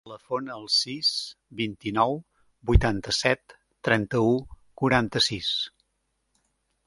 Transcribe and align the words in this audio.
Telefona 0.07 0.53
al 0.53 0.63
sis, 0.75 1.09
vint-i-nou, 1.59 2.15
vuitanta-set, 2.71 3.55
trenta-u, 3.89 4.33
quaranta-sis. 4.83 5.53